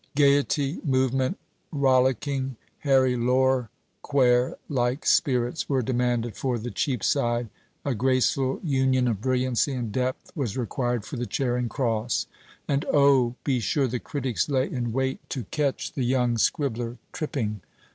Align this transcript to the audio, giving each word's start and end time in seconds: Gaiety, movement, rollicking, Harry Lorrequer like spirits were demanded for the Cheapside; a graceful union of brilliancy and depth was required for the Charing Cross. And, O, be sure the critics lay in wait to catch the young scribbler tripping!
Gaiety, 0.15 0.79
movement, 0.83 1.37
rollicking, 1.71 2.55
Harry 2.79 3.15
Lorrequer 3.15 4.55
like 4.67 5.05
spirits 5.05 5.69
were 5.69 5.83
demanded 5.83 6.35
for 6.35 6.57
the 6.57 6.71
Cheapside; 6.71 7.49
a 7.85 7.93
graceful 7.93 8.59
union 8.63 9.07
of 9.07 9.21
brilliancy 9.21 9.73
and 9.73 9.91
depth 9.91 10.31
was 10.35 10.57
required 10.57 11.05
for 11.05 11.17
the 11.17 11.27
Charing 11.27 11.69
Cross. 11.69 12.25
And, 12.67 12.83
O, 12.85 13.35
be 13.43 13.59
sure 13.59 13.85
the 13.87 13.99
critics 13.99 14.49
lay 14.49 14.67
in 14.67 14.91
wait 14.91 15.19
to 15.29 15.43
catch 15.51 15.93
the 15.93 16.03
young 16.03 16.35
scribbler 16.39 16.97
tripping! 17.11 17.61